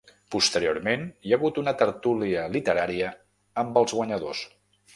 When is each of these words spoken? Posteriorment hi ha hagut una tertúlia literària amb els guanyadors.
Posteriorment 0.35 1.03
hi 1.27 1.35
ha 1.35 1.39
hagut 1.41 1.59
una 1.63 1.75
tertúlia 1.83 2.47
literària 2.55 3.13
amb 3.65 3.81
els 3.83 3.97
guanyadors. 3.99 4.45